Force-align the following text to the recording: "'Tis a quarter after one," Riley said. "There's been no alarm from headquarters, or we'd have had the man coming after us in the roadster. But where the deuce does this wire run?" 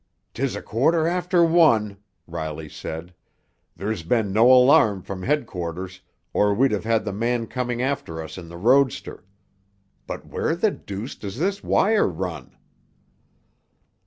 "'Tis 0.33 0.55
a 0.55 0.63
quarter 0.63 1.05
after 1.05 1.43
one," 1.45 1.97
Riley 2.25 2.67
said. 2.67 3.13
"There's 3.75 4.01
been 4.01 4.33
no 4.33 4.51
alarm 4.51 5.03
from 5.03 5.21
headquarters, 5.21 6.01
or 6.33 6.55
we'd 6.55 6.71
have 6.71 6.85
had 6.85 7.05
the 7.05 7.13
man 7.13 7.45
coming 7.45 7.83
after 7.83 8.19
us 8.19 8.35
in 8.35 8.47
the 8.49 8.57
roadster. 8.57 9.23
But 10.07 10.25
where 10.25 10.55
the 10.55 10.71
deuce 10.71 11.13
does 11.13 11.37
this 11.37 11.63
wire 11.63 12.07
run?" 12.07 12.57